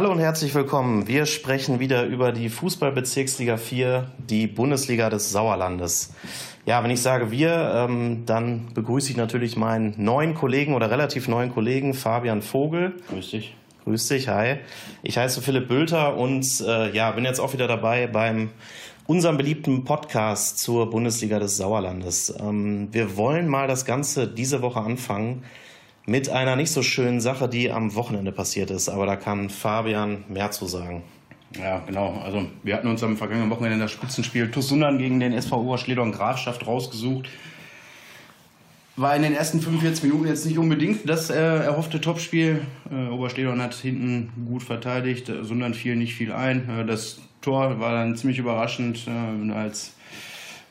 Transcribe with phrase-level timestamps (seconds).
[0.00, 1.08] Hallo und herzlich willkommen.
[1.08, 6.14] Wir sprechen wieder über die Fußballbezirksliga 4, die Bundesliga des Sauerlandes.
[6.64, 11.28] Ja, wenn ich sage wir, ähm, dann begrüße ich natürlich meinen neuen Kollegen oder relativ
[11.28, 12.94] neuen Kollegen Fabian Vogel.
[13.10, 13.54] Grüß dich.
[13.84, 14.60] Grüß dich, hi.
[15.02, 18.48] Ich heiße Philipp Bülter und äh, ja, bin jetzt auch wieder dabei beim
[19.06, 22.34] unserem beliebten Podcast zur Bundesliga des Sauerlandes.
[22.40, 25.42] Ähm, wir wollen mal das Ganze diese Woche anfangen
[26.06, 28.88] mit einer nicht so schönen Sache, die am Wochenende passiert ist.
[28.88, 31.02] Aber da kann Fabian mehr zu sagen.
[31.58, 32.20] Ja, genau.
[32.24, 36.12] Also wir hatten uns am vergangenen Wochenende das Spitzenspiel TuS Sundern gegen den SV Oberschledorn
[36.12, 37.28] Grafschaft rausgesucht.
[38.96, 42.66] War in den ersten 45 Minuten jetzt nicht unbedingt das äh, erhoffte Topspiel.
[42.90, 46.68] Äh, Oberschledorn hat hinten gut verteidigt, äh, Sundern fiel nicht viel ein.
[46.68, 49.94] Äh, das Tor war dann ziemlich überraschend, äh, als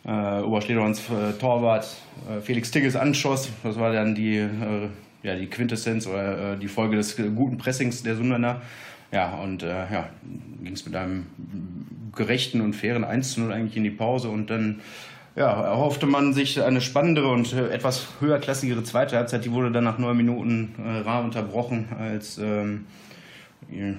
[0.06, 1.88] äh, Oberschledorns äh, Torwart
[2.44, 3.50] Felix Tigges anschoss.
[3.64, 4.48] Das war dann die,
[5.24, 8.62] ja, die Quintessenz oder die Folge des guten Pressings der Sunderner.
[9.12, 10.10] Ja, und äh, ja,
[10.64, 11.26] ging es mit einem
[12.16, 14.82] gerechten und fairen 1 zu 0 eigentlich in die Pause und dann
[15.36, 19.46] ja, erhoffte man sich eine spannendere und äh, etwas höherklassigere zweite Halbzeit.
[19.46, 22.86] Die wurde dann nach neun Minuten äh, rar unterbrochen, als ähm,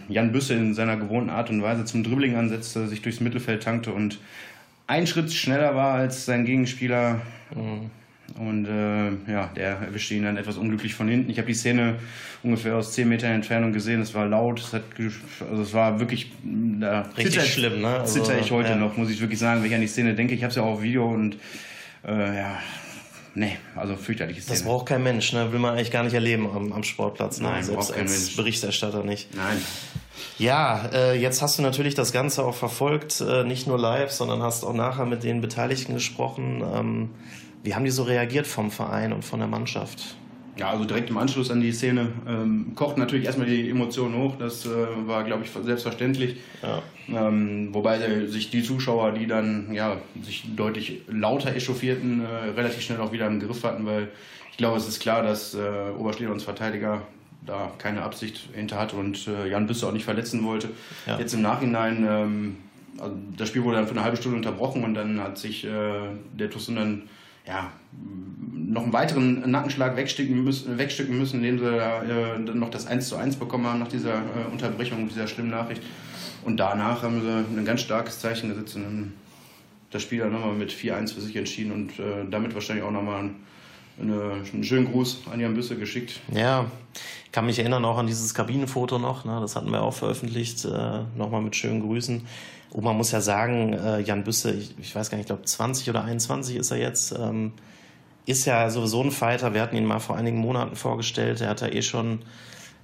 [0.09, 3.93] Jan Büsse in seiner gewohnten Art und Weise zum Dribbling ansetzte, sich durchs Mittelfeld tankte
[3.93, 4.19] und
[4.87, 7.21] einen Schritt schneller war als sein Gegenspieler.
[7.55, 7.91] Mhm.
[8.39, 11.31] Und äh, ja, der erwischte ihn dann etwas unglücklich von hinten.
[11.31, 11.97] Ich habe die Szene
[12.43, 14.01] ungefähr aus 10 Metern Entfernung gesehen.
[14.01, 14.83] Es war laut, es, hat,
[15.51, 17.81] also es war wirklich da richtig zitter, schlimm.
[17.81, 17.89] Ne?
[17.89, 18.77] Also, zitter ich heute ja.
[18.77, 20.35] noch, muss ich wirklich sagen, wenn ich an die Szene denke.
[20.35, 21.37] Ich habe es ja auch auf Video und
[22.07, 22.59] äh, ja,
[23.35, 24.57] nee, also fürchterliche Szene.
[24.57, 25.53] Das braucht kein Mensch, ne?
[25.53, 27.41] will man eigentlich gar nicht erleben am, am Sportplatz.
[27.41, 27.49] Ne?
[27.49, 28.37] Nein, Selbst braucht kein als Mensch.
[28.37, 29.35] Berichterstatter nicht.
[29.35, 29.59] Nein.
[30.39, 34.43] Ja, äh, jetzt hast du natürlich das Ganze auch verfolgt, äh, nicht nur live, sondern
[34.43, 36.63] hast auch nachher mit den Beteiligten gesprochen.
[36.75, 37.11] Ähm,
[37.63, 40.17] wie haben die so reagiert vom Verein und von der Mannschaft?
[40.57, 44.37] Ja, also direkt im Anschluss an die Szene ähm, kocht natürlich erstmal die Emotionen hoch.
[44.39, 44.69] Das äh,
[45.07, 46.37] war, glaube ich, selbstverständlich.
[46.63, 46.83] Ja.
[47.09, 52.83] Ähm, wobei äh, sich die Zuschauer, die dann ja, sich deutlich lauter echauffierten, äh, relativ
[52.83, 54.09] schnell auch wieder im Griff hatten, weil
[54.51, 55.59] ich glaube, es ist klar, dass äh,
[55.99, 57.03] Oberschledorns Verteidiger
[57.47, 60.69] da keine Absicht hinter hatte und äh, Jan Büsse auch nicht verletzen wollte.
[61.07, 61.19] Ja.
[61.19, 62.57] Jetzt im Nachhinein, ähm,
[62.99, 65.71] also das Spiel wurde dann für eine halbe Stunde unterbrochen und dann hat sich äh,
[66.35, 67.03] der Tussun dann
[67.47, 67.71] ja,
[68.71, 73.09] noch einen weiteren Nackenschlag wegstücken müssen, wegstücken müssen indem sie äh, dann noch das 1
[73.09, 75.83] zu 1 bekommen haben nach dieser äh, Unterbrechung, dieser schlimmen Nachricht.
[76.45, 79.13] Und danach haben sie ein ganz starkes Zeichen gesetzt und
[79.91, 83.21] das Spiel dann nochmal mit 4-1 für sich entschieden und äh, damit wahrscheinlich auch nochmal
[83.21, 83.47] einen,
[84.01, 86.21] einen schönen Gruß an Jan Büsse geschickt.
[86.35, 86.67] Ja,
[87.33, 91.01] kann mich erinnern auch an dieses Kabinenfoto noch, ne, das hatten wir auch veröffentlicht, äh,
[91.17, 92.27] nochmal mit schönen Grüßen.
[92.73, 95.45] Und man muss ja sagen, äh, Jan Büsse, ich, ich, weiß gar nicht, ich glaube
[95.45, 97.53] 20 oder 21 ist er jetzt, ähm,
[98.27, 99.55] ist ja sowieso ein Fighter.
[99.55, 101.41] Wir hatten ihn mal vor einigen Monaten vorgestellt.
[101.41, 102.21] Er hat ja eh schon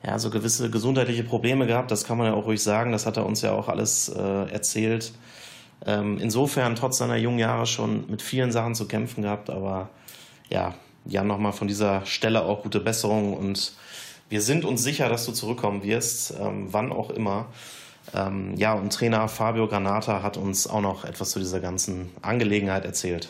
[0.04, 1.91] ja, so gewisse gesundheitliche Probleme gehabt.
[1.91, 2.93] Das kann man ja auch ruhig sagen.
[2.93, 5.12] Das hat er uns ja auch alles äh, erzählt.
[5.84, 9.50] Ähm, insofern trotz seiner jungen Jahre schon mit vielen Sachen zu kämpfen gehabt.
[9.50, 9.91] Aber
[10.50, 10.75] ja,
[11.08, 13.34] Jan, nochmal von dieser Stelle auch gute Besserung.
[13.34, 13.72] Und
[14.28, 17.46] wir sind uns sicher, dass du zurückkommen wirst, ähm, wann auch immer.
[18.14, 22.84] Ähm, ja, und Trainer Fabio Granata hat uns auch noch etwas zu dieser ganzen Angelegenheit
[22.84, 23.28] erzählt.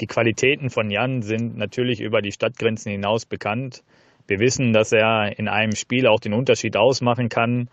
[0.00, 3.82] Die Qualitäten von Jan sind natürlich über die Stadtgrenzen hinaus bekannt.
[4.26, 7.68] Wir wissen, dass er in einem Spiel auch den Unterschied ausmachen kann.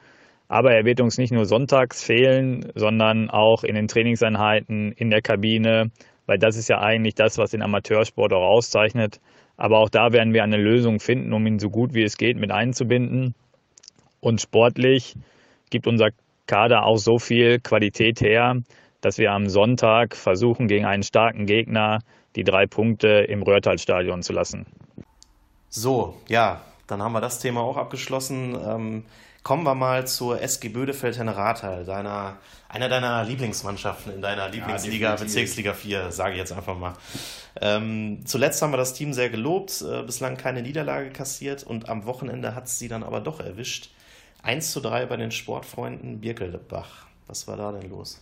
[0.49, 5.21] Aber er wird uns nicht nur sonntags fehlen, sondern auch in den Trainingseinheiten, in der
[5.21, 5.91] Kabine,
[6.27, 9.19] weil das ist ja eigentlich das, was den Amateursport auch auszeichnet.
[9.55, 12.37] Aber auch da werden wir eine Lösung finden, um ihn so gut wie es geht
[12.37, 13.33] mit einzubinden.
[14.19, 15.15] Und sportlich
[15.71, 16.09] gibt unser
[16.45, 18.61] Kader auch so viel Qualität her,
[19.01, 21.99] dass wir am Sonntag versuchen, gegen einen starken Gegner
[22.35, 24.67] die drei Punkte im Röhrtal-Stadion zu lassen.
[25.69, 28.55] So, ja, dann haben wir das Thema auch abgeschlossen.
[28.55, 29.03] Ähm,
[29.47, 32.35] kommen wir mal zur SG Bödefeld-Henne-Rathal, deiner,
[32.67, 36.95] einer deiner Lieblingsmannschaften in deiner Lieblingsliga, ja, Bezirksliga 4, sage ich jetzt einfach mal.
[37.61, 42.05] Ähm, zuletzt haben wir das Team sehr gelobt, äh, bislang keine Niederlage kassiert und am
[42.05, 43.89] Wochenende hat es sie dann aber doch erwischt.
[44.43, 47.05] 1 zu 3 bei den Sportfreunden Birkelbach.
[47.27, 48.21] Was war da denn los?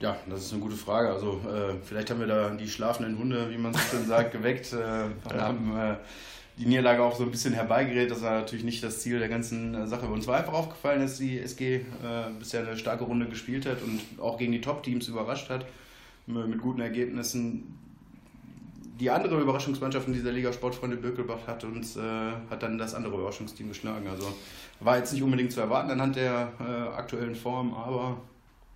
[0.00, 1.10] Ja, das ist eine gute Frage.
[1.10, 4.72] Also äh, vielleicht haben wir da die schlafenden Hunde, wie man so schön sagt, geweckt.
[4.72, 5.96] Äh, haben äh,
[6.58, 8.10] die Niederlage auch so ein bisschen herbeigeredet.
[8.10, 10.06] Das war natürlich nicht das Ziel der ganzen äh, Sache.
[10.06, 11.82] Uns war einfach aufgefallen, dass die SG äh,
[12.38, 15.66] bisher eine starke Runde gespielt hat und auch gegen die Top-Teams überrascht hat
[16.26, 17.76] mit guten Ergebnissen
[18.98, 22.00] die andere Überraschungsmannschaft in dieser Liga Sportfreunde Birkelbach hat uns äh,
[22.50, 24.08] hat dann das andere Überraschungsteam geschlagen.
[24.08, 24.26] Also
[24.80, 28.16] war jetzt nicht unbedingt zu erwarten anhand der äh, aktuellen Form, aber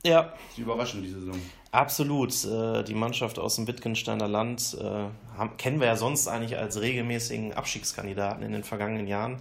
[0.05, 0.33] ja.
[0.55, 1.35] sie überraschen die Saison.
[1.73, 2.33] Absolut.
[2.45, 7.55] Äh, die Mannschaft aus dem Wittgensteiner Land äh, kennen wir ja sonst eigentlich als regelmäßigen
[7.55, 9.37] Abstiegskandidaten in den vergangenen Jahren.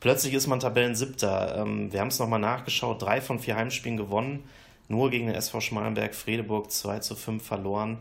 [0.00, 1.56] Plötzlich ist man Tabellensiebter.
[1.58, 4.44] Ähm, wir haben es nochmal nachgeschaut, drei von vier Heimspielen gewonnen,
[4.86, 7.98] nur gegen den SV Schmalenberg, Fredeburg 2 zu 5 verloren.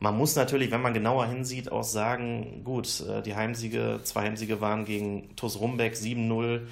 [0.00, 4.60] Man muss natürlich, wenn man genauer hinsieht, auch sagen, gut, äh, die Heimsiege, zwei Heimsiege
[4.60, 6.62] waren gegen TuS Rumbeck 7-0,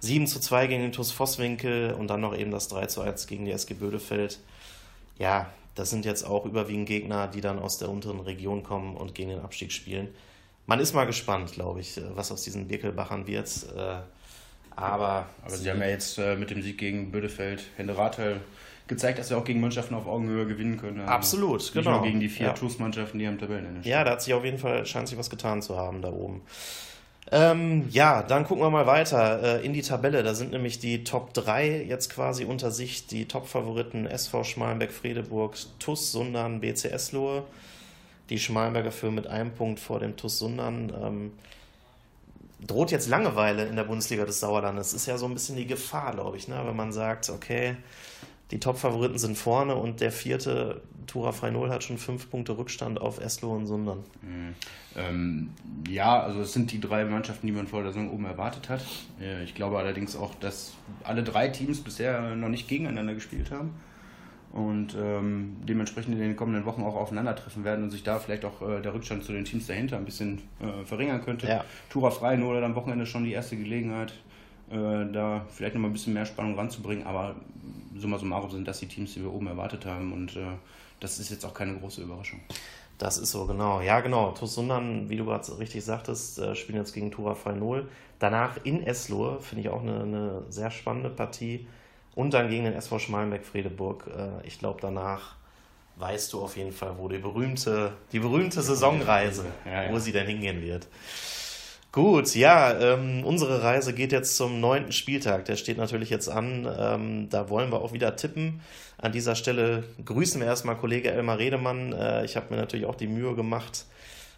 [0.00, 3.26] 7 zu 2 gegen den TuS Vosswinkel und dann noch eben das 3 zu 1
[3.26, 4.38] gegen die SG Bödefeld.
[5.18, 9.14] Ja, das sind jetzt auch überwiegend Gegner, die dann aus der unteren Region kommen und
[9.14, 10.08] gegen den Abstieg spielen.
[10.66, 13.48] Man ist mal gespannt, glaube ich, was aus diesen Birkelbachern wird.
[13.76, 14.00] Äh,
[14.76, 18.40] aber, aber sie haben ja jetzt äh, mit dem Sieg gegen Bödefeld, Hände Rathel,
[18.86, 21.00] gezeigt, dass wir auch gegen Mannschaften auf Augenhöhe gewinnen können.
[21.00, 21.92] Also Absolut, nicht genau.
[21.92, 22.52] Nur gegen die vier ja.
[22.52, 23.90] TuS-Mannschaften, die am Tabellenende stehen.
[23.90, 26.42] Ja, da hat sich auf jeden Fall, scheint sich was getan zu haben da oben.
[27.30, 30.22] Ähm, ja, dann gucken wir mal weiter äh, in die Tabelle.
[30.22, 33.06] Da sind nämlich die Top 3 jetzt quasi unter sich.
[33.06, 37.44] Die Top-Favoriten SV Schmalenberg-Fredeburg, TuS Sundern, BCS Lohe.
[38.30, 40.92] Die Schmalenberger für mit einem Punkt vor dem TuS Sundern.
[41.02, 41.32] Ähm,
[42.66, 44.94] droht jetzt Langeweile in der Bundesliga des Sauerlandes.
[44.94, 46.60] Ist ja so ein bisschen die Gefahr, glaube ich, ne?
[46.64, 47.76] wenn man sagt, okay,
[48.50, 53.00] die Top-Favoriten sind vorne und der vierte, Tura Frei Null, hat schon fünf Punkte Rückstand
[53.00, 54.04] auf Eslo und Sundern.
[54.22, 54.54] Mhm.
[54.96, 55.50] Ähm,
[55.88, 58.84] ja, also es sind die drei Mannschaften, die man vor der Saison oben erwartet hat.
[59.44, 60.74] Ich glaube allerdings auch, dass
[61.04, 63.74] alle drei Teams bisher noch nicht gegeneinander gespielt haben
[64.52, 68.62] und ähm, dementsprechend in den kommenden Wochen auch aufeinandertreffen werden und sich da vielleicht auch
[68.62, 71.46] äh, der Rückstand zu den Teams dahinter ein bisschen äh, verringern könnte.
[71.46, 71.64] Ja.
[71.90, 74.14] Tura Frei Null hat am Wochenende schon die erste Gelegenheit,
[74.70, 77.36] da vielleicht noch mal ein bisschen mehr Spannung ranzubringen, aber
[77.96, 80.46] summa summarum sind das die Teams, die wir oben erwartet haben und äh,
[81.00, 82.40] das ist jetzt auch keine große Überraschung.
[82.98, 83.80] Das ist so, genau.
[83.80, 84.32] Ja, genau.
[84.32, 87.84] TuS Sundern, wie du gerade richtig sagtest, äh, spielen jetzt gegen Tura 2-0.
[88.18, 91.68] Danach in Eslohe, finde ich auch eine, eine, sehr spannende Partie.
[92.16, 94.08] Und dann gegen den SV Schmalenberg-Fredeburg.
[94.08, 95.36] Äh, ich glaube, danach
[95.96, 99.92] weißt du auf jeden Fall, wo die berühmte, die berühmte Saisonreise, ja, ja.
[99.92, 100.88] wo sie denn hingehen wird.
[101.90, 105.46] Gut, ja, ähm, unsere Reise geht jetzt zum neunten Spieltag.
[105.46, 106.68] Der steht natürlich jetzt an.
[106.78, 108.60] Ähm, da wollen wir auch wieder tippen.
[108.98, 111.94] An dieser Stelle grüßen wir erstmal Kollege Elmar Redemann.
[111.94, 113.86] Äh, ich habe mir natürlich auch die Mühe gemacht,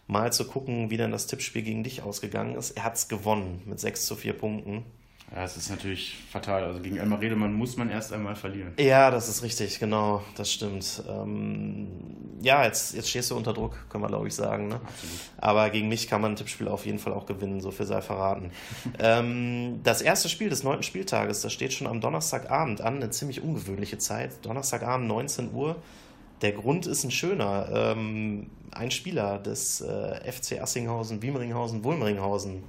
[0.06, 2.72] mal zu gucken, wie denn das Tippspiel gegen dich ausgegangen ist.
[2.72, 4.84] Er hat es gewonnen mit 6 zu 4 Punkten.
[5.34, 6.64] Ja, es ist natürlich fatal.
[6.64, 8.72] Also gegen Elmar Redemann muss man erst einmal verlieren.
[8.78, 11.04] Ja, das ist richtig, genau, das stimmt.
[11.08, 11.88] Ähm,
[12.42, 14.66] ja, jetzt, jetzt stehst du unter Druck, können wir glaube ich sagen.
[14.66, 14.80] Ne?
[15.38, 18.02] Aber gegen mich kann man ein Tippspiel auf jeden Fall auch gewinnen, so viel sei
[18.02, 18.50] verraten.
[18.98, 23.40] ähm, das erste Spiel des neunten Spieltages, das steht schon am Donnerstagabend an, eine ziemlich
[23.40, 24.44] ungewöhnliche Zeit.
[24.44, 25.76] Donnerstagabend, 19 Uhr.
[26.42, 27.68] Der Grund ist ein schöner.
[27.72, 32.64] Ähm, ein Spieler des äh, FC Assinghausen, Wiemeringhausen, Wulmeringhausen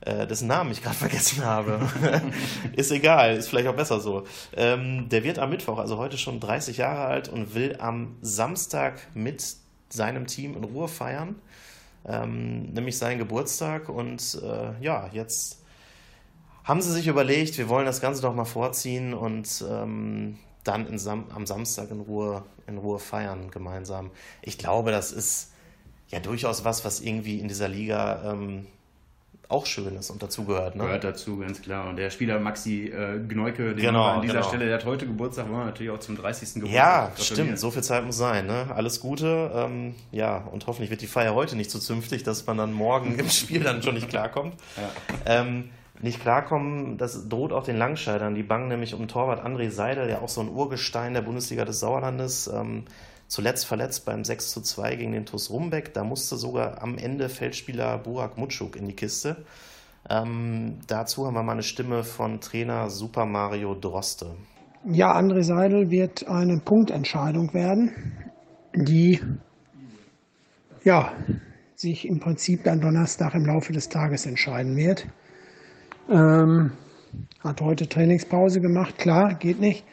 [0.00, 1.80] äh, dessen Namen ich gerade vergessen habe.
[2.76, 4.24] ist egal, ist vielleicht auch besser so.
[4.54, 9.00] Ähm, der wird am Mittwoch, also heute schon 30 Jahre alt und will am Samstag
[9.14, 9.56] mit
[9.88, 11.36] seinem Team in Ruhe feiern.
[12.04, 13.88] Ähm, nämlich seinen Geburtstag.
[13.88, 15.62] Und äh, ja, jetzt
[16.64, 21.26] haben sie sich überlegt, wir wollen das Ganze doch mal vorziehen und ähm, dann Sam
[21.34, 24.10] am Samstag in Ruhe, in Ruhe feiern gemeinsam.
[24.42, 25.52] Ich glaube, das ist
[26.08, 28.66] ja durchaus was, was irgendwie in dieser Liga ähm,
[29.48, 30.76] auch schön ist und dazugehört.
[30.76, 30.84] Ne?
[30.84, 31.88] Gehört dazu, ganz klar.
[31.88, 34.48] Und der Spieler Maxi äh, Gneuke, den genau, an dieser genau.
[34.48, 36.54] Stelle, der hat heute Geburtstag, war natürlich auch zum 30.
[36.54, 36.74] Geburtstag.
[36.74, 38.46] Ja, stimmt, so viel Zeit muss sein.
[38.46, 38.66] Ne?
[38.74, 39.50] Alles Gute.
[39.54, 43.18] Ähm, ja, und hoffentlich wird die Feier heute nicht so zünftig, dass man dann morgen
[43.18, 44.54] im Spiel dann schon nicht klarkommt.
[44.76, 45.40] Ja.
[45.40, 45.70] Ähm,
[46.02, 48.34] nicht klarkommen, das droht auch den Langscheidern.
[48.34, 51.80] Die bangen nämlich um Torwart André Seidel, ja auch so ein Urgestein der Bundesliga des
[51.80, 52.48] Sauerlandes.
[52.48, 52.84] Ähm,
[53.28, 55.92] Zuletzt verletzt beim 6 zu 2 gegen den TuS Rumbeck.
[55.94, 59.44] Da musste sogar am Ende Feldspieler Burak Mutschuk in die Kiste.
[60.08, 64.36] Ähm, dazu haben wir mal eine Stimme von Trainer Super Mario Droste.
[64.84, 67.90] Ja, André Seidel wird eine Punktentscheidung werden,
[68.72, 69.20] die
[70.84, 71.12] ja,
[71.74, 75.08] sich im Prinzip dann Donnerstag im Laufe des Tages entscheiden wird.
[76.08, 76.70] Ähm,
[77.42, 79.84] hat heute Trainingspause gemacht, klar, geht nicht.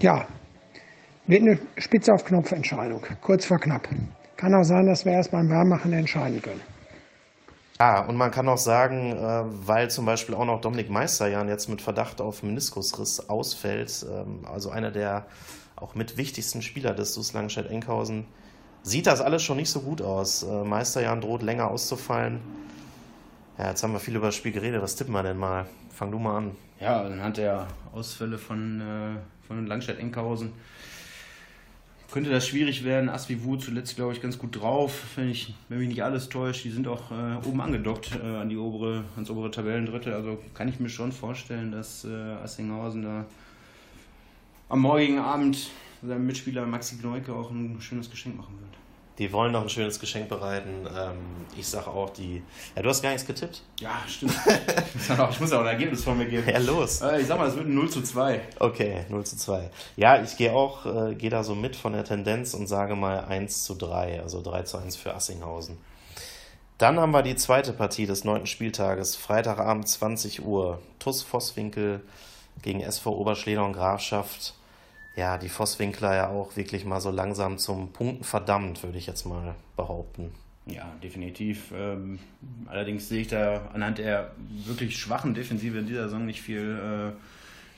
[0.00, 0.28] Ja,
[1.30, 3.88] wird eine Spitze auf Knopf Entscheidung, kurz vor knapp.
[4.36, 6.60] Kann auch sein, dass wir erst beim Warmmachen entscheiden können.
[7.78, 11.68] Ah, und man kann auch sagen, äh, weil zum Beispiel auch noch Dominik Meisterjan jetzt
[11.68, 15.26] mit Verdacht auf Meniskusriss ausfällt, ähm, also einer der
[15.76, 18.26] auch mit wichtigsten Spieler des SUS Langstedt-Enkhausen,
[18.82, 20.42] sieht das alles schon nicht so gut aus.
[20.42, 22.40] Äh, Meisterjan droht länger auszufallen.
[23.56, 24.82] Ja, jetzt haben wir viel über das Spiel geredet.
[24.82, 25.66] Was tippen wir denn mal?
[25.90, 26.56] Fang du mal an.
[26.80, 30.52] Ja, anhand der Ausfälle von, äh, von Langstedt-Enkhausen
[32.10, 33.08] könnte das schwierig werden.
[33.08, 35.04] Asvivu zuletzt, glaube ich, ganz gut drauf.
[35.16, 38.48] Wenn, ich, wenn mich nicht alles täuscht, die sind auch äh, oben angedockt äh, an
[38.48, 40.14] die obere, ans obere Tabellendritte.
[40.14, 42.08] Also kann ich mir schon vorstellen, dass äh,
[42.42, 43.26] Assinghausen da
[44.68, 45.70] am morgigen Abend
[46.02, 48.79] seinem Mitspieler Maxi Gneuke auch ein schönes Geschenk machen wird.
[49.20, 50.86] Die wollen noch ein schönes Geschenk bereiten.
[50.86, 51.18] Ähm,
[51.54, 52.42] ich sage auch, die.
[52.74, 53.60] Ja, du hast gar nichts getippt.
[53.78, 54.32] Ja, stimmt.
[55.30, 56.48] ich muss auch ein Ergebnis von mir geben.
[56.48, 57.02] Ja, los.
[57.02, 58.40] Äh, ich sag mal, es wird ein 0 zu 2.
[58.58, 59.68] Okay, 0 zu 2.
[59.96, 63.26] Ja, ich gehe auch, äh, gehe da so mit von der Tendenz und sage mal
[63.26, 65.76] 1 zu 3, also 3 zu 1 für Assinghausen.
[66.78, 70.80] Dann haben wir die zweite Partie des neunten Spieltages, Freitagabend 20 Uhr.
[70.98, 72.00] TUS Vosswinkel
[72.62, 74.54] gegen SV Oberschleder und Grafschaft
[75.16, 79.26] ja, die Vosswinkler ja auch wirklich mal so langsam zum Punkten verdammt, würde ich jetzt
[79.26, 80.32] mal behaupten.
[80.66, 81.72] Ja, definitiv.
[81.74, 82.18] Ähm,
[82.66, 84.32] allerdings sehe ich da anhand der
[84.66, 87.12] wirklich schwachen Defensive in dieser Saison nicht viel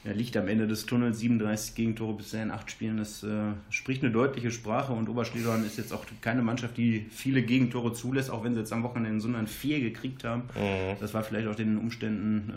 [0.05, 1.21] äh, Licht am Ende des Tunnels.
[1.21, 2.97] 37 Gegentore bisher in acht Spielen.
[2.97, 7.43] Das äh, spricht eine deutliche Sprache und Oberschledorn ist jetzt auch keine Mannschaft, die viele
[7.43, 10.43] Gegentore zulässt, auch wenn sie jetzt am Wochenende in Sundern vier gekriegt haben.
[10.55, 10.97] Mhm.
[11.01, 12.53] Das war vielleicht auch den Umständen.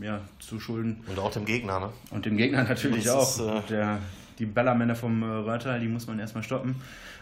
[0.00, 1.04] Ja, zu schulden.
[1.06, 1.90] Und auch dem Gegner, ne?
[2.10, 3.60] Und dem Gegner natürlich das auch.
[3.60, 3.98] Ist, äh der,
[4.38, 6.76] die Ballermänner vom äh, Röhrtal, die muss man erstmal stoppen.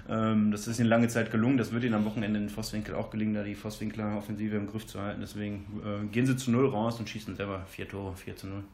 [0.08, 1.56] Ähm, das ist ihnen lange Zeit gelungen.
[1.56, 4.86] Das wird ihnen am Wochenende in Vosswinkel auch gelingen, da die Vosswinkler Offensive im Griff
[4.86, 5.20] zu halten.
[5.20, 8.64] Deswegen äh, gehen sie zu Null raus und schießen selber vier Tore, 4 zu 0.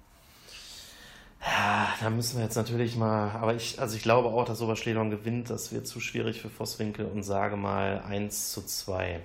[1.44, 5.10] Ja, da müssen wir jetzt natürlich mal, aber ich, also ich glaube auch, dass Oberschledorn
[5.10, 5.50] gewinnt.
[5.50, 9.20] Das wird zu schwierig für Vosswinkel und sage mal 1 zu 2.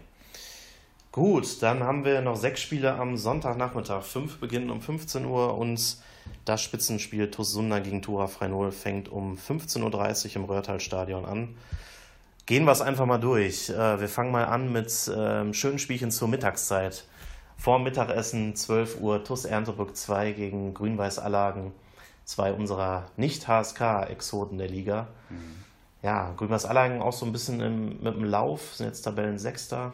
[1.17, 4.03] Gut, dann haben wir noch sechs Spiele am Sonntagnachmittag.
[4.03, 5.97] Fünf beginnen um 15 Uhr und
[6.45, 11.55] das Spitzenspiel TuS Sunda gegen Tura Freinol fängt um 15.30 Uhr im Röhrtal-Stadion an.
[12.45, 13.67] Gehen wir es einfach mal durch.
[13.67, 17.03] Äh, wir fangen mal an mit ähm, schönen Spielchen zur Mittagszeit.
[17.57, 21.73] Vor Mittagessen 12 Uhr TuS Erntebrück 2 gegen Grün-Weiß Allagen.
[22.25, 25.07] Zwei unserer Nicht-HSK-Exoten der Liga.
[25.31, 25.63] Mhm.
[26.03, 29.93] Ja, Grün-Weiß Allagen auch so ein bisschen im, mit dem Lauf, sind jetzt Tabellen Sechster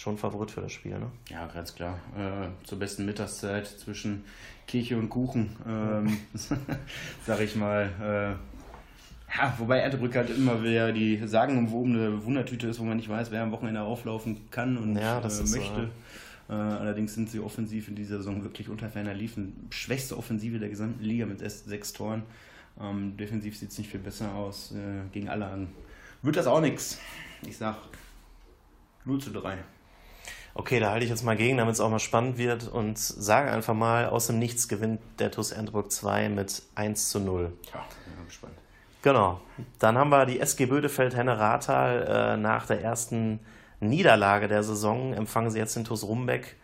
[0.00, 1.10] schon Favorit für das Spiel, ne?
[1.28, 1.98] Ja, ganz klar.
[2.16, 4.24] Äh, zur besten Mittagszeit zwischen
[4.66, 6.16] Kirche und Kuchen, ähm,
[7.26, 7.90] sag ich mal.
[8.00, 13.30] Äh, ja, wobei Erdebrück halt immer wieder die sagenumwobene Wundertüte ist, wo man nicht weiß,
[13.30, 15.90] wer am Wochenende auflaufen kann und ja, äh, möchte.
[16.48, 19.68] So, äh, allerdings sind sie offensiv in dieser Saison wirklich unter ferner Liefen.
[19.68, 22.22] Schwächste Offensive der gesamten Liga mit sechs Toren.
[22.80, 25.68] Ähm, defensiv sieht es nicht viel besser aus äh, gegen alle an.
[26.22, 26.98] Wird das auch nichts.
[27.46, 27.76] Ich sag
[29.04, 29.58] 0 zu 3.
[30.54, 33.50] Okay, da halte ich jetzt mal gegen, damit es auch mal spannend wird und sage
[33.50, 37.52] einfach mal, aus dem Nichts gewinnt der TuS Ernteburg 2 mit 1 zu 0.
[37.72, 38.54] Ja, bin gespannt.
[39.02, 39.40] Genau.
[39.78, 43.40] Dann haben wir die SG Bödefeld Henne Rathal äh, nach der ersten
[43.78, 46.56] Niederlage der Saison empfangen sie jetzt den TuS Rumbeck.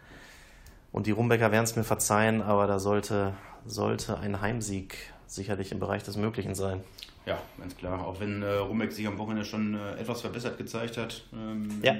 [0.92, 5.78] Und die Rumbecker werden es mir verzeihen, aber da sollte, sollte ein Heimsieg sicherlich im
[5.78, 6.82] Bereich des Möglichen sein.
[7.24, 8.06] Ja, ganz klar.
[8.06, 11.24] Auch wenn äh, Rumbeck sich am Wochenende schon äh, etwas verbessert gezeigt hat.
[11.32, 11.94] Ähm, ja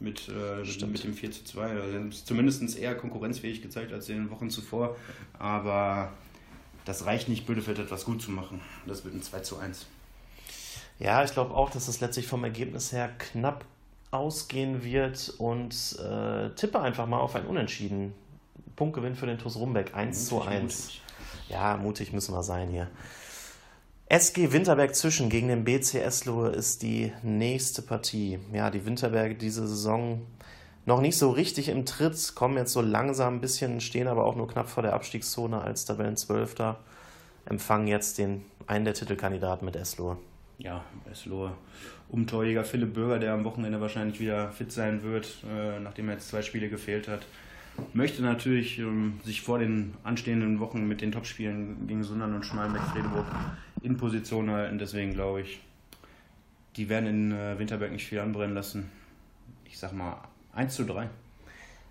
[0.00, 1.80] mit, äh, mit dem 4 zu 2.
[1.80, 4.96] Also zumindest eher konkurrenzfähig gezeigt als in den Wochen zuvor.
[5.38, 6.12] Aber
[6.84, 8.60] das reicht nicht, Bödefeld etwas gut zu machen.
[8.86, 9.86] Das wird ein 2 zu 1.
[10.98, 13.64] Ja, ich glaube auch, dass es letztlich vom Ergebnis her knapp
[14.10, 18.12] ausgehen wird und äh, tippe einfach mal auf ein Unentschieden.
[18.76, 20.62] Punktgewinn für den TuS Rumbeck 1 mutig, zu 1.
[20.62, 21.02] Mutig.
[21.48, 22.88] Ja, mutig müssen wir sein hier.
[24.12, 28.38] SG Winterberg zwischen gegen den BC Eslohe ist die nächste Partie.
[28.52, 30.26] Ja, die Winterberge diese Saison
[30.84, 34.36] noch nicht so richtig im Tritt, kommen jetzt so langsam ein bisschen, stehen aber auch
[34.36, 36.78] nur knapp vor der Abstiegszone als Tabellenzwölfter,
[37.46, 40.18] empfangen jetzt den einen der Titelkandidaten mit Eslohe.
[40.58, 41.52] Ja, Eslohe.
[42.10, 46.28] Umtorjäger Philipp Bürger, der am Wochenende wahrscheinlich wieder fit sein wird, äh, nachdem er jetzt
[46.28, 47.22] zwei Spiele gefehlt hat
[47.92, 53.26] möchte natürlich ähm, sich vor den anstehenden Wochen mit den Topspielen gegen Sundern und Schmalenbeck-Fredeburg
[53.82, 54.78] in Position halten.
[54.78, 55.60] Deswegen glaube ich,
[56.76, 58.90] die werden in äh, Winterberg nicht viel anbrennen lassen.
[59.64, 60.16] Ich sag mal
[60.54, 61.08] 1 zu 3.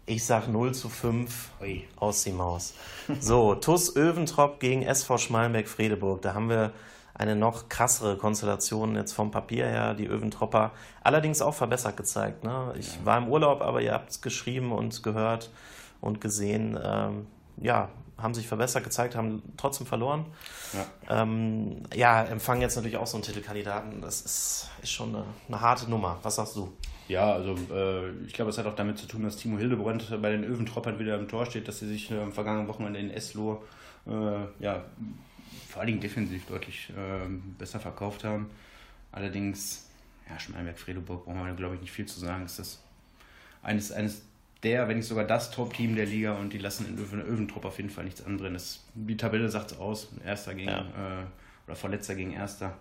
[0.08, 1.84] Ich sag 0 zu 5 Ui.
[1.96, 2.74] aus die Maus.
[3.20, 6.22] So, TUS Öventrop gegen SV Schmalenberg-Fredeburg.
[6.22, 6.74] Da haben wir
[7.22, 10.72] eine noch krassere Konstellation jetzt vom Papier her, die Öventropper,
[11.04, 12.44] allerdings auch verbessert gezeigt.
[12.44, 12.74] Ne?
[12.80, 13.06] Ich ja.
[13.06, 15.52] war im Urlaub, aber ihr habt es geschrieben und gehört
[16.02, 16.80] und gesehen.
[16.84, 20.26] Ähm, ja, haben sich verbessert gezeigt, haben trotzdem verloren.
[20.74, 24.02] Ja, ähm, ja empfangen jetzt natürlich auch so einen Titelkandidaten.
[24.02, 26.18] Das ist, ist schon eine, eine harte Nummer.
[26.24, 26.74] Was sagst du?
[27.12, 30.32] Ja, also äh, ich glaube, es hat auch damit zu tun, dass Timo Hildebrand bei
[30.32, 33.64] den Öventroppern wieder im Tor steht, dass sie sich äh, am vergangenen Wochenende in Eslo
[34.08, 34.86] äh, ja,
[35.68, 37.28] vor allen Dingen defensiv deutlich äh,
[37.60, 38.50] besser verkauft haben.
[39.12, 39.90] Allerdings,
[40.30, 42.46] ja, Schmallenberg-Fredeburg brauchen wir, glaube ich, nicht viel zu sagen.
[42.46, 42.82] Es ist
[43.62, 44.22] eines, eines
[44.64, 47.76] der, wenn nicht sogar das Top-Team der Liga und die lassen in Öven, Öventrupp auf
[47.76, 48.54] jeden Fall nichts anbrennen.
[48.54, 50.80] Das, die Tabelle sagt es aus, Erster gegen, ja.
[50.80, 51.26] äh,
[51.68, 52.78] oder Vorletzter gegen Erster.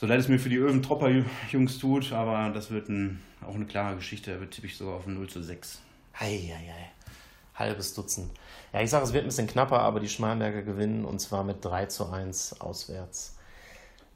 [0.00, 1.10] So leid es mir für die Öventropper
[1.50, 4.32] Jungs tut, aber das wird ein, auch eine klare Geschichte.
[4.32, 5.78] Da wird tippe ich sogar auf ein 0 zu 6.
[6.18, 6.90] Eieiei.
[7.54, 8.30] Halbes Dutzend.
[8.72, 11.62] Ja, ich sage, es wird ein bisschen knapper, aber die Schmalenberger gewinnen und zwar mit
[11.62, 13.36] 3 zu 1 auswärts.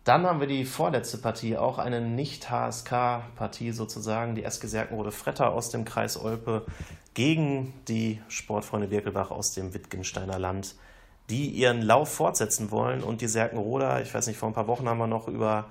[0.04, 5.68] Dann haben wir die vorletzte Partie, auch eine Nicht-HSK-Partie sozusagen, die SG Serkenrode Fretter aus
[5.68, 6.64] dem Kreis Olpe
[7.12, 10.76] gegen die Sportfreunde Birkelbach aus dem Wittgensteiner Land,
[11.30, 13.02] die ihren Lauf fortsetzen wollen.
[13.02, 15.66] Und die Serkenroder, ich weiß nicht, vor ein paar Wochen haben wir noch über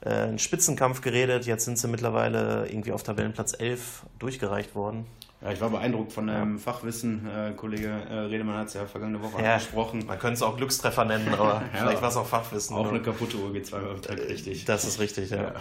[0.00, 1.46] äh, einen Spitzenkampf geredet.
[1.46, 5.06] Jetzt sind sie mittlerweile irgendwie auf Tabellenplatz 11 durchgereicht worden.
[5.42, 7.26] Ja, ich war beeindruckt von dem Fachwissen.
[7.26, 10.04] Äh, Kollege äh, Redemann hat es ja vergangene Woche ja, angesprochen.
[10.06, 12.76] Man könnte es auch Glückstreffer nennen, aber ja, vielleicht war es auch Fachwissen.
[12.76, 14.66] Auch eine kaputte Uhr geht zweimal am Tag richtig.
[14.66, 15.42] Das ist richtig, ja.
[15.42, 15.54] ja.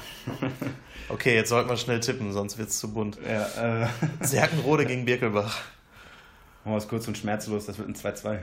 [1.10, 3.18] okay, jetzt sollten wir schnell tippen, sonst wird es zu bunt.
[3.26, 3.88] Ja, äh.
[4.20, 5.62] Serkenrode gegen Birkelbach.
[6.66, 8.40] Machen wir es kurz und schmerzlos, das wird ein 2-2.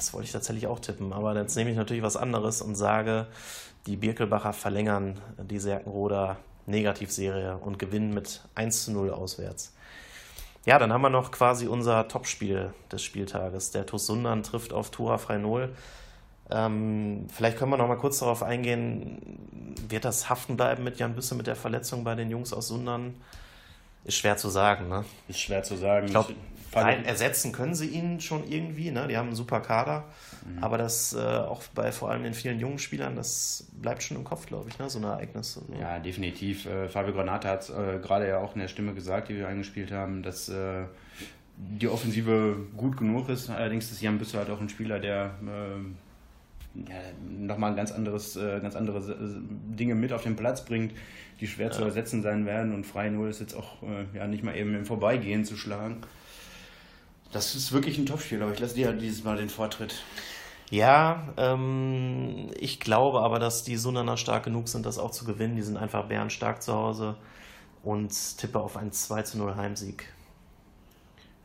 [0.00, 3.26] Das wollte ich tatsächlich auch tippen, aber jetzt nehme ich natürlich was anderes und sage,
[3.84, 9.74] die Birkelbacher verlängern die Serkenroder Negativserie und gewinnen mit 1 zu 0 auswärts.
[10.64, 13.72] Ja, dann haben wir noch quasi unser Topspiel des Spieltages.
[13.72, 15.76] Der TuS Sundern trifft auf Tura Freinol.
[16.50, 21.14] Ähm, vielleicht können wir noch mal kurz darauf eingehen, wird das haften bleiben mit Jan
[21.14, 23.20] Büsse mit der Verletzung bei den Jungs aus Sundern?
[24.04, 25.04] Ist schwer zu sagen, ne?
[25.28, 26.06] Ist schwer zu sagen.
[26.06, 26.34] Ich glaube,
[26.72, 29.06] Rein ersetzen können sie ihn schon irgendwie, ne?
[29.08, 30.04] die haben einen super Kader,
[30.46, 30.62] mhm.
[30.62, 34.24] aber das äh, auch bei vor allem den vielen jungen Spielern, das bleibt schon im
[34.24, 34.88] Kopf, glaube ich, ne?
[34.88, 35.54] so ein Ereignis.
[35.54, 35.62] So.
[35.78, 36.66] Ja, definitiv.
[36.66, 39.48] Äh, Fabio Granata hat es äh, gerade ja auch in der Stimme gesagt, die wir
[39.48, 40.84] eingespielt haben, dass äh,
[41.56, 43.50] die Offensive gut genug ist.
[43.50, 46.96] Allerdings ist Jan Büsser halt auch ein Spieler, der äh, ja,
[47.28, 49.02] nochmal ganz anderes, äh, ganz andere
[49.40, 50.92] Dinge mit auf den Platz bringt,
[51.40, 51.72] die schwer ja.
[51.72, 52.72] zu ersetzen sein werden.
[52.72, 55.98] Und Frei Null ist jetzt auch äh, ja, nicht mal eben im Vorbeigehen zu schlagen.
[57.32, 60.02] Das ist wirklich ein Topspiel, aber ich lasse dir dieses Mal den Vortritt.
[60.70, 65.56] Ja, ähm, ich glaube aber, dass die Sundaner stark genug sind, das auch zu gewinnen.
[65.56, 67.16] Die sind einfach bärenstark zu Hause
[67.82, 70.12] und tippe auf einen 2 zu 0 Heimsieg.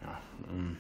[0.02, 0.20] Ja,
[0.52, 0.78] ähm,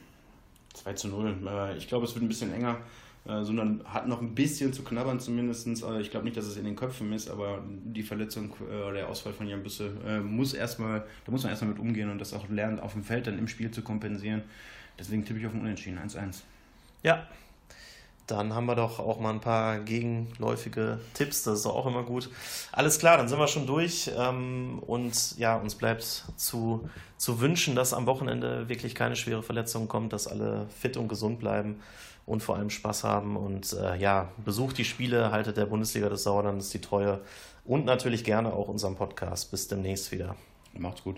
[0.73, 1.37] 2 zu 0.
[1.47, 2.77] Äh, ich glaube, es wird ein bisschen enger.
[3.27, 5.67] Äh, Sundern hat noch ein bisschen zu knabbern zumindest.
[5.67, 8.93] Äh, ich glaube nicht, dass es in den Köpfen ist, aber die Verletzung äh, oder
[8.93, 12.19] der Ausfall von Jan Büsse äh, muss erstmal, da muss man erstmal mit umgehen und
[12.19, 14.43] das auch lernen, auf dem Feld dann im Spiel zu kompensieren.
[14.99, 16.41] Deswegen tippe ich auf ein Unentschieden, 1-1.
[17.03, 17.27] Ja,
[18.27, 22.29] dann haben wir doch auch mal ein paar gegenläufige Tipps, das ist auch immer gut.
[22.71, 26.03] Alles klar, dann sind wir schon durch ähm, und ja, uns bleibt
[26.35, 31.07] zu, zu wünschen, dass am Wochenende wirklich keine schwere Verletzung kommt, dass alle fit und
[31.07, 31.81] gesund bleiben
[32.25, 36.23] und vor allem Spaß haben und äh, ja, besucht die Spiele, haltet der Bundesliga des
[36.23, 37.21] Sauerlandes die Treue
[37.63, 39.51] und natürlich gerne auch unseren Podcast.
[39.51, 40.35] Bis demnächst wieder.
[40.73, 41.17] Macht's gut.